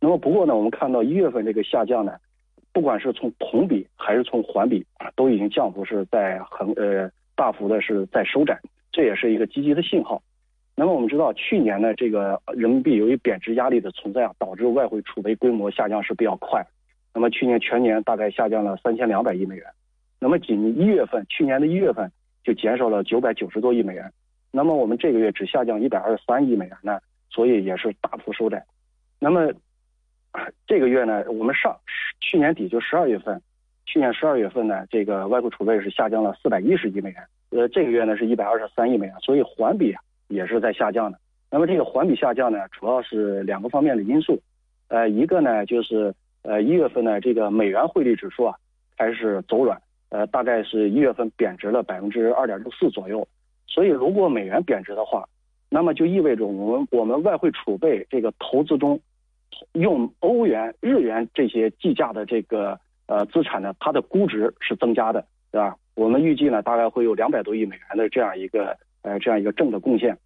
[0.00, 2.16] 那么不过呢，我们看到一月份这个下降呢，
[2.72, 8.58] 不管是从同比还是从环比啊，都已经降幅是在很呃大幅的是在收窄，
[8.90, 10.22] 这也是一个积极的信号。
[10.74, 16.66] 那么我们知道，去年呢，这个人民币由于贬值压力的存在啊，导致外汇储备规模下降是比较快。
[17.12, 19.66] 那么去年全年大概下降了三千两百亿美元。
[20.18, 22.10] 那么仅一月份，去年的一月份。
[22.44, 24.12] 就减少了九百九十多亿美元，
[24.52, 28.62] 那么我们这个月只下降一百二十三亿美元呢，所以也是大幅收窄。
[29.18, 29.50] 那么
[30.66, 31.74] 这个月呢，我们上
[32.20, 33.40] 去年底就十二月份，
[33.86, 41.18] 去年十二月份呢，这个外汇储备是下降了四百一十亿美元，呃，这个月呢是一百二十三亿美元，所以环比啊也是在下降的。
[41.50, 44.38] 那么这个环比下降呢，主要是两个方面的因素，
[44.88, 48.54] 呃，一个呢就是呃一月份呢这个美元汇率指数啊
[48.98, 49.80] 开始走软。
[50.14, 53.26] 呃，大概是一月份贬值了百分之二点六四左右，
[53.66, 55.28] 所以如果美元贬值的话，
[55.68, 59.00] 那么就意味着我们我们外汇储备这个投资中，
[59.72, 65.74] 用欧元、日元这些计价的这个呃资产呢，它的估值是增加的，对吧？
[65.96, 70.16] 我们预计呢，大概会有两百多亿美元的这样一个呃这样一个正的贡献，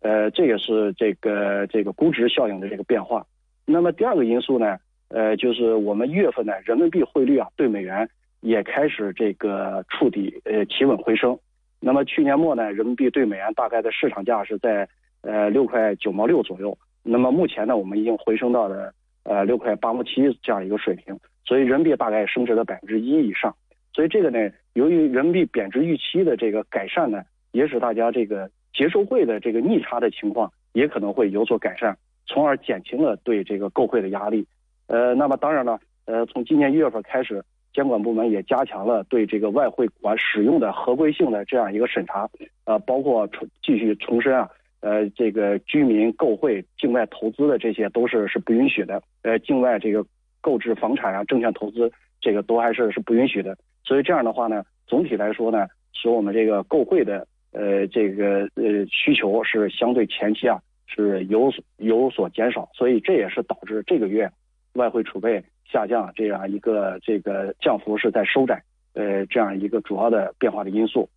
[0.00, 3.26] 呃，这也是这个这个估值效应的这个变化。
[3.66, 4.78] 那么第二个因素呢，
[5.08, 8.08] 呃，就是我们一月份呢，人民币汇率啊对美元。
[8.44, 11.38] 也开始这个触底，呃，企稳回升。
[11.80, 14.86] 那么去年末呢，人民币对美元大概的市场价是在
[15.22, 16.76] 呃六块九毛六左右。
[17.02, 21.18] 那么目前呢，我们已经回升到了呃六块八毛七这样一个水平。
[21.46, 23.54] 所以人民币大概升值了百分之一以上。
[23.94, 34.46] 所以这个呢，由于人民币贬值预期的这个改善呢，也使大家这个结售汇的这个逆差的情况也可能会有所改善，从而减轻了对这个购汇的压力。
[34.86, 37.42] 呃，那么当然了，呃，从今年一月份开始。
[37.74, 42.30] 监管部门也加强了对这个外汇管使用的合规性的这样一个审查，
[42.64, 44.48] 呃，包括重继续重申啊，
[44.80, 50.06] 呃，这个居民购汇境外投资的这些都是是不允许的，呃，境外这个
[50.40, 53.58] 购置房产啊、证券投资这个都还是是不允许的。
[53.82, 64.30] 所以这样的话呢，总体来说呢，使我们这个购汇的呃这个呃需求是相对前期啊是有有所减少，所以这也是导致这个月
[64.74, 65.42] 外汇储备。
[65.70, 68.62] 下降这样一个这个降幅是在收窄，
[68.94, 71.08] 呃，这样一个主要的变化的因素，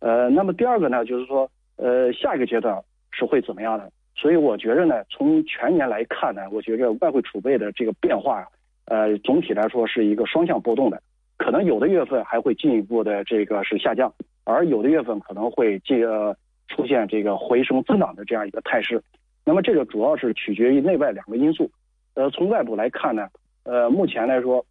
[0.00, 3.90] 呃，那么第二个呢，就是说，呃，下一个阶段是会怎么样的？
[4.14, 8.46] 所以我觉着呢，从全年来看呢，我觉着外汇储备的这个变化，
[8.86, 11.02] 呃，总体来说是一个双向波动的，
[11.36, 14.12] 可能有的月份还会进一步的这个是下降，
[14.44, 16.36] 而有的月份可能会这个
[16.68, 19.02] 出现这个回升增长的这样一个态势。
[19.44, 21.70] 那么这个主要是取决于内外两个因素。
[22.14, 23.28] 呃，从外部来看呢，
[23.66, 24.64] 呃，目前来说，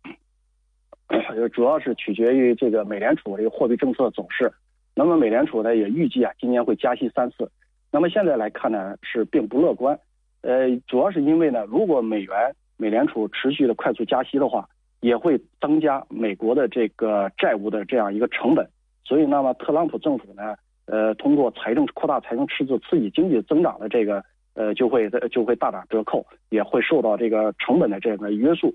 [1.51, 4.49] 主要是取决于这个美联储这个货币政策走势。
[4.95, 7.51] 那么美联储呢也预计啊今年会加息三次。
[7.91, 9.99] 那么现在来看呢是并不乐观。
[10.43, 14.65] 呃，主要是因为呢，如果美元美联储持续的快速加息的话，
[15.01, 18.65] 也会增加美国的这个债务的这样一个成本。
[19.03, 20.55] 所以，那么特朗普政府呢，
[20.85, 28.73] 呃，通过财政扩大财政赤字刺激经济增长的这个，呃，就会就会大打折扣，也会受到这个成本的这个约束。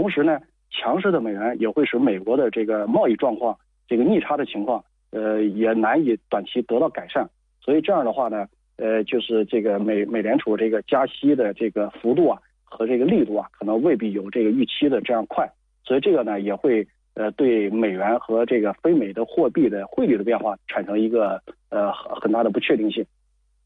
[0.00, 3.54] 同时呢，强势的美元也会使美国的这个贸易状况
[3.86, 7.28] 这个逆差的情况，呃，也难以短期得到改善。
[7.60, 8.46] 所以这样的话呢。
[8.82, 15.46] 呃，就是这个美美联储这个加息的这个幅度啊和这个力度啊，可能未必有这个预期的这样快，
[15.84, 23.04] 所以这个呢也会呃对美元和这个非美的货币的汇率的变化产生一个呃很大的不确定性。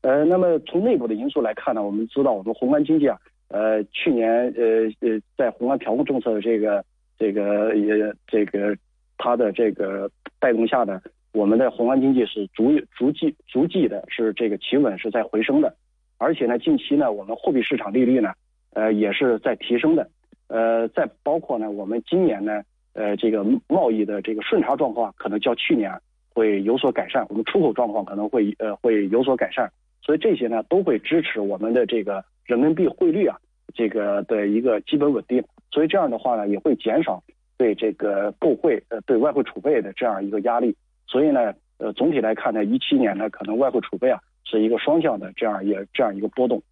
[0.03, 3.16] 呃，那么从内部的因素来看呢，我们知道我们宏观经济啊，
[3.48, 6.85] 呃去年呃呃在宏观调控政策的这个
[7.18, 7.94] 这个也
[8.26, 8.76] 这个
[9.18, 11.00] 它的这个带动下呢。
[11.33, 15.74] 我们的宏观经济是逐逐季逐季的，是这个企稳是在回升的，
[16.16, 18.33] 而且呢，近期呢，我们货币市场利率呢，
[18.72, 20.09] 呃，也是在提升的，
[20.46, 25.90] 呃，再包括呢，我们今年呢，呃，这个贸易的这个顺差状况可能较去年
[26.33, 29.68] 会有所改善，我们出口状况可能会呃会有所改善，
[30.02, 33.37] 所以这些呢都会支持我们的这个人民币汇率啊，
[33.74, 37.22] 这个的一个基本稳定，所以这样的话呢，也会减少
[37.57, 40.76] 对这个购汇呃对外汇储备的这样一个压力。
[41.07, 46.62] 所以呢，呃，总体来看呢，一七年呢，可能外汇储备啊是一个双向的这样也这样一个波动。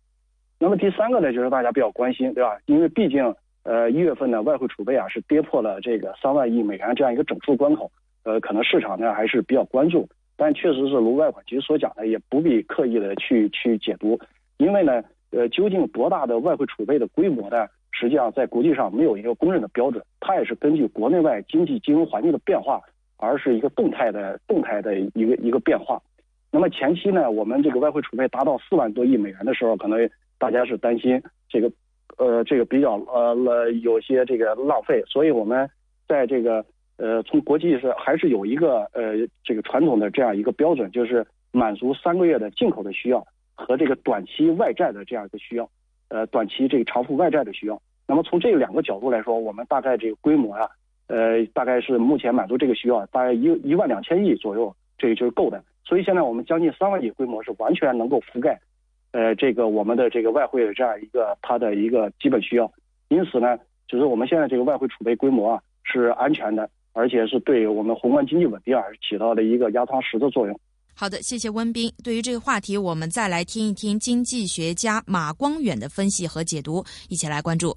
[0.59, 2.57] 那么第三个呢，就是大家比较关心，对吧？
[2.67, 7.91] 因为毕竟，呃，一月份呢，外汇储备啊是跌破了这个三万亿美元这样一个整数关口，
[8.25, 10.09] 呃，可能市场呢还是比较关注。
[10.37, 14.19] 但确实是如外管局所讲的，也不必刻意的去去解读，
[14.57, 15.03] 因为呢，
[15.33, 17.67] 呃，究竟多大的外汇储备的规模呢？
[17.91, 22.81] 实际上在国际上没有一个公认的标准，它也是根据国内外经济金融环境的变化。
[23.25, 26.03] 而是一个动态的动态的一个一个变化。
[26.51, 31.71] 那么前期呢，我们这个外汇储备达到四万多亿美元的时候，可能大家是担心这个
[32.17, 35.71] 呃这个比较呃了有些这个浪费，所以我们
[36.09, 36.67] 在这个
[36.97, 39.13] 呃从国际是还是有一个呃
[39.45, 43.25] 这个传统的这样一个标准，就是满足三个月的进口的需要
[43.63, 45.69] 和这个短期外债的这样一个需要，
[46.09, 47.81] 呃短期这个偿付外债的需要。
[48.07, 50.69] 那么从这两个角度来说，我们大概这个规模啊。
[51.09, 55.63] 呃，大概是目前满足这个需要，大概一一万两千亿左右，这个就是够的。
[55.85, 58.59] 所以现在我们将近三万亿规模是完全能够覆盖，
[59.11, 62.71] 呃，这个我们的这个外汇的这样一个它的一个基本需要。
[63.09, 70.59] 因此呢，就是我们现在这个外汇储备规模啊是安全的，而且是对我们宏观经济稳定啊起到了一个压舱石的作用。
[70.95, 71.93] 好的，谢谢温斌。
[72.05, 77.77] 对于这个话题，我们再来听一听经济学家马光远的分析和解读，一起来关注。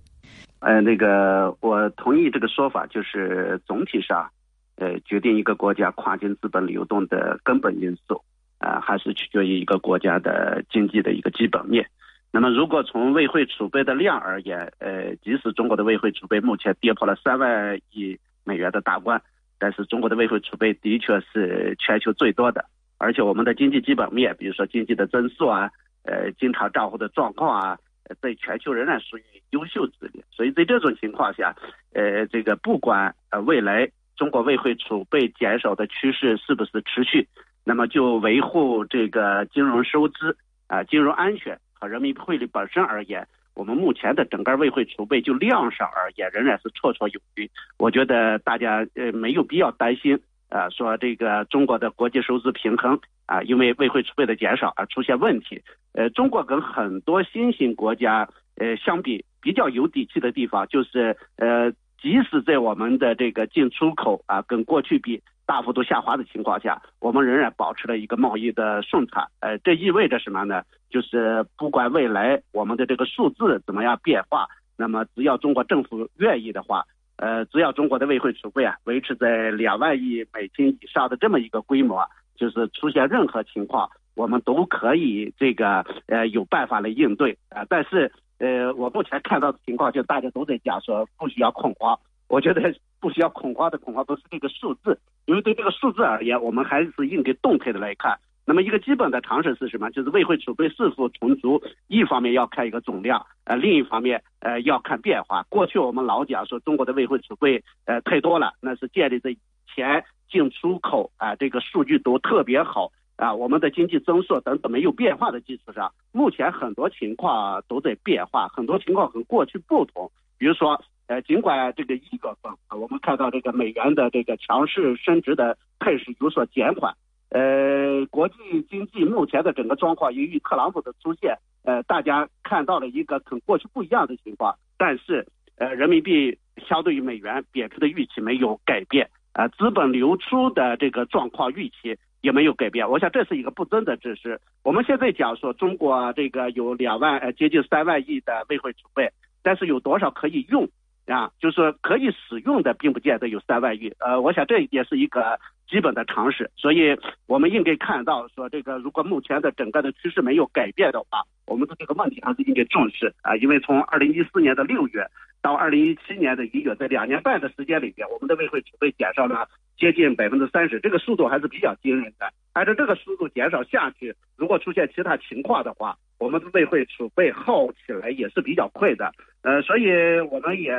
[0.60, 4.30] 呃，那个我同意这个说法，就是总体上，
[4.76, 8.22] 呃，决定一个国家跨境资本流动的根本因素，
[8.60, 11.88] 啊，还是取决于一个国家的经济的一个基本面。
[12.32, 19.22] 那么，如果从外汇储备的量而言，呃，即使中国的外汇储备目前跌破了三万亿美元的大关，
[19.58, 22.66] 但是中国的外汇储备的确是全球最多的，
[22.98, 25.70] 而且我们的经济基本面，比如说经济的增速啊，
[26.04, 27.78] 呃，经常账户的状况啊。
[28.22, 31.56] 在全球仍然属于优秀之列，所以在这种情况下，
[31.92, 37.28] 呃，这个不管呃未来中国外汇储备减少的趋势是不是持续，
[37.64, 47.50] 那么就维护这个金融收支啊、金融安全和人民币汇率本身而言，我们目前的整个外汇储备就量上而言仍然是绰绰有余。
[47.80, 50.22] 我觉得大家呃没有必要担心
[50.56, 53.00] 啊，说这个中国的国际收支平衡。
[53.28, 55.60] 啊，因为外汇储备的减少而出现问题。
[55.94, 69.28] 呃，中国跟很多新兴国家呃相比，比较有底气的地方就是，呃，即使在我们的这个进出口啊跟过去比大幅度下滑的情况下，我们仍然保持了一个贸易的顺差。
[69.40, 70.62] 呃，这意味着什么呢？
[70.92, 74.46] 就是不管未来我们的这个数字怎么样变化，
[74.78, 76.86] 那么只要中国政府愿意的话，
[77.18, 82.06] 呃，只要中国的外汇储备啊维持在两万亿美金以上的这么一个规模。
[82.38, 87.64] 就是出现任何情况，我们都可以这个呃有办法来应对啊。
[87.70, 91.98] 但是呃，我目前看到的情况，就大家都在讲说不需要恐慌。
[92.28, 98.20] 我觉得不需要恐慌的恐慌都是这个数字，因为对这个数字而言，我们还是应该动态的来看。
[98.48, 99.90] 那么一个基本的常识是什么？
[99.90, 105.44] 就是外汇储备是否充足，一方面要看一个总量，呃，另一方面呃，要看变化。
[105.50, 109.38] 过去我们老讲说中国的外汇储备呃太多了，那是建立在以
[109.74, 120.12] 前进出口啊这个数据都特别好啊，我们的经济增速等等没有变化的基础上，目前很多情况都在变化，很多情况和过去不同。
[120.38, 126.94] 比如说，呃，尽管这个一月份啊，我们看到这个美元的这个强势升值的态势有所减缓。
[127.36, 128.36] 呃，国际
[128.70, 134.56] 经济目前的整个状况，由于特朗普的出现，呃，大家看到了一个跟过去不一样的情况。
[134.78, 135.28] 但是，
[135.58, 142.90] 呃，人民币相对于美元贬值的预期没有改变，啊，资本流出的这个状况预期也没有改变。
[142.90, 144.40] 我想这是一个不争的事实。
[144.64, 149.12] 我们现在讲说中国这个有两万呃接近三万亿的外汇储备，
[149.44, 150.70] 但是有多少可以用
[151.14, 151.32] 啊？
[151.40, 153.94] 就是可以使用的，并不见得有三万亿。
[154.00, 155.40] 呃，我想这也是一个。
[155.68, 156.96] 基本的常识，所以
[157.26, 163.36] 我们应该看到说，这个如果目前的整个的趋势没有改变的话，我们的这个问题还是应该重视啊。
[163.38, 165.04] 因为从二零一四年的六月
[165.46, 172.34] 到二零一七年的一月，在两年半的时间里边，我们的外汇储备减少了接近百分之三十，这个速度还是比较惊人的。
[172.54, 179.12] 按照这个速度减少下去，如果出现其他情况的话，我们的外汇储备耗起来也是比较快的。
[179.44, 180.74] 呃，所以我们也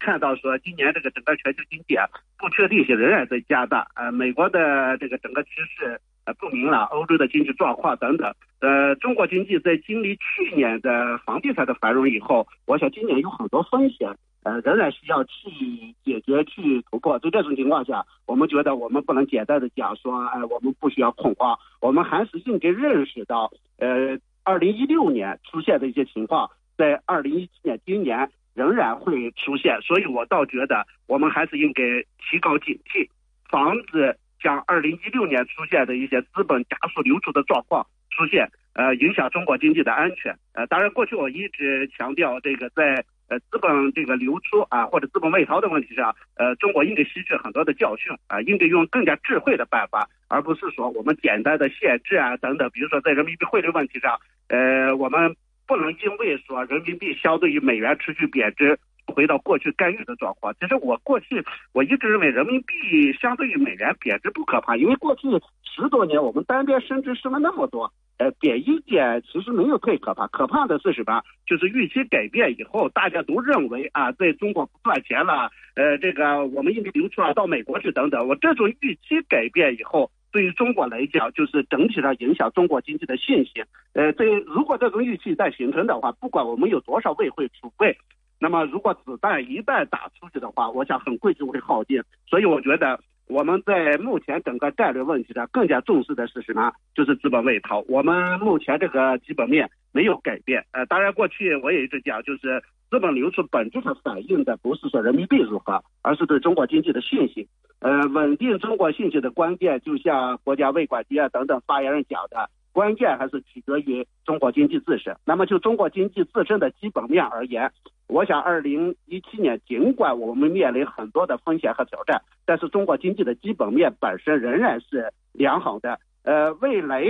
[0.00, 2.06] 看到说，今年这个整个全球经济啊，
[2.38, 3.86] 不确定性仍然在加大。
[3.96, 6.00] 呃，美国的这个整个趋势
[6.30, 8.32] 呃不明朗，欧洲的经济状况等等。
[8.60, 14.08] 呃，中国经济在经历去年的房地产的繁荣以后，我想今年有很多风险。
[14.42, 17.18] 呃，仍然需要去解决、去突破。
[17.18, 21.58] 在这种情况下，我们觉得我们不能简单的讲说，哎，我们不需要恐慌。
[21.80, 29.78] 我们还是应该认识到，呃，二零一六年出现的一些情况，在二零一七年、今年仍然会出现。
[29.82, 31.82] 所以我倒觉得，我们还是应该
[32.30, 33.06] 提高警惕，
[33.50, 40.36] 防止像二零一六年出现的一些资本加速流出的状况出现，呃，影响中国经济的安全。
[40.54, 43.04] 呃，当然，过去我一直强调这个在。
[43.30, 52.68] 呃，资本这个流出啊，或者资本外逃的问题上，呃，中国应该吸取很多的教训啊，应该用更加智慧的办法，而不是说我们简单的限制啊等等。
[52.72, 54.18] 比如说在人民币汇率问题上，
[54.48, 58.76] 呃，我们不能因为说人民币相对于美元持续贬值，
[59.10, 60.54] 回到过去干预的状况。
[60.60, 65.28] 其实我过去我一直认为人民币相对于美元贬值不可怕，因为过去
[65.62, 67.92] 十多年我们单边升值升了那么多。
[68.18, 71.22] 呃，贬一点其实没有太可怕，可怕的是什么？
[71.46, 78.28] 就是预期改变以后，大家都认为啊，在中国不赚钱了，呃，这个我们应该流出啊，到美国去等等。
[78.28, 83.64] 我这种预期改变以后，对于中国来讲，就是整体上影响中国经济的信心。
[83.94, 87.96] 呃，对，如果这种预期在形成的话，不管我们有多少外汇储备，
[88.40, 92.02] 那么如果子弹一旦打出去的话，我想很快就会耗尽。
[92.26, 92.98] 所以我觉得。
[93.30, 96.72] 我们在目前整个战略问题上更加重视的是什么？
[96.96, 97.78] 就是资本外逃。
[97.86, 100.66] 我们目前这个基本面没有改变。
[100.72, 102.60] 呃，当然过去我也一直讲，就是
[102.90, 107.46] 资本流出本质上反映的不是说人民币如何，而是对中国经济的信心。
[107.78, 112.50] 呃，稳定中国信心的关键，就像国家外管局啊等等发言人讲的。
[112.72, 115.16] 关键还是取决于中国经济自身。
[115.24, 117.70] 那么就中国经济自身的基本面而言，
[118.10, 126.00] 我想二零一七年尽管我们面临很多的风险和挑战，但是中国经济的基本面本身仍然是良好的。
[126.24, 127.04] 呃，未来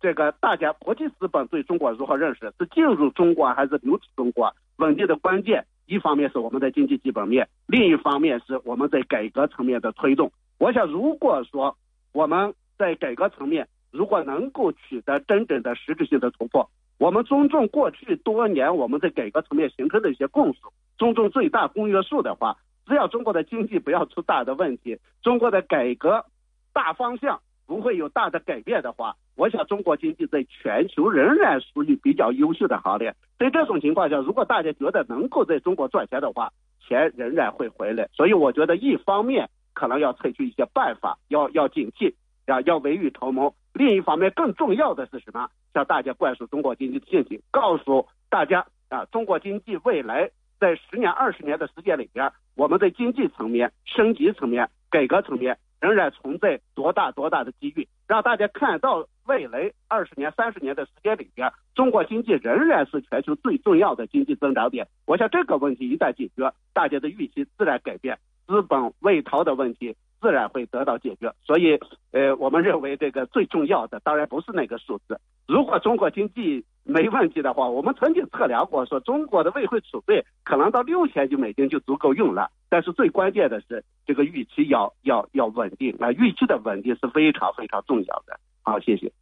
[0.00, 10.30] 这个大家国际资本对中国如何认识，是进入中国还是流出中国，稳定的关键，一方面是我们的经济基本面，另一方面是我们在改革层面的推动。
[10.58, 11.76] 我想如果说
[12.12, 20.60] 我们在改革层面，如果能够取得真正的实质性的突破，我们尊重过去多年我们在改革层面形成的一些共识，
[20.96, 26.24] 尊重最大公约数的话，只要中国的经济不要出大的问题，中国的改革
[26.72, 33.14] 大方向不会有大的改变的话，我想中国经济在全球仍然属于比较优秀的行列。
[33.38, 36.52] 在这种情况下，如果大家觉得能够在中国赚钱的话，
[36.86, 38.08] 钱仍然会回来。
[38.12, 42.14] 所以我觉得一方面可能要采取一些办法，要要警惕。
[42.46, 43.54] 要要未雨绸缪。
[43.74, 45.50] 另一方面，更重要的是什么？
[45.74, 64.86] 向大家灌输中国经济的信心，告诉大家啊，中国经济未来在十年、二十年的时间里边，我们在经济层面、升级层面、改革层面仍然存在多大多大的机遇，让大家看到未来二十年、三十年的时间里边，中国经济仍然是全球最重要的经济增长点。
[65.04, 68.16] 我想这个问题一旦解决，大家的预期自然改变，
[68.46, 69.96] 资本外逃的问题。
[70.24, 71.78] 自然会得到解决，所以，
[72.12, 75.20] 呃，我们认为这个最重要的当然不是那个数字。
[75.46, 82.50] 如果中国经济没问题的话，我们曾经测量过，说中国的外汇储备可能到六千亿美金就足够用了。
[82.70, 88.40] 但是最关键的是，这个预期要要要稳定啊，预期的稳定是非常非常重要的。
[88.62, 89.12] 好，谢谢。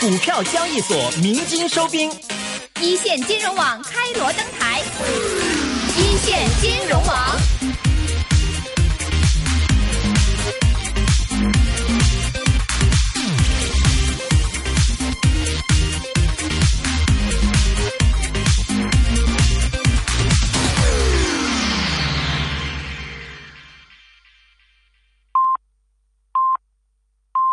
[0.00, 2.10] 股票交易所鸣金收兵。
[2.82, 4.80] 一线金融网开锣登台，
[5.94, 7.55] 一线金融网。